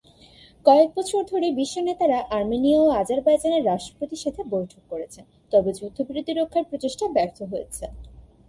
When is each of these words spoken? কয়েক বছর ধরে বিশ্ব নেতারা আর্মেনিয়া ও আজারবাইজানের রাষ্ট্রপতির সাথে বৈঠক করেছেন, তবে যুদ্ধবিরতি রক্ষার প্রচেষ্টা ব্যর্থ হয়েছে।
কয়েক 0.65 0.89
বছর 0.97 1.21
ধরে 1.31 1.47
বিশ্ব 1.59 1.75
নেতারা 1.87 2.19
আর্মেনিয়া 2.37 2.79
ও 2.83 2.87
আজারবাইজানের 3.01 3.67
রাষ্ট্রপতির 3.71 4.23
সাথে 4.25 4.41
বৈঠক 4.53 4.81
করেছেন, 4.91 5.25
তবে 5.53 5.69
যুদ্ধবিরতি 5.79 6.31
রক্ষার 6.33 6.65
প্রচেষ্টা 6.69 7.05
ব্যর্থ 7.15 7.37
হয়েছে। 7.51 7.85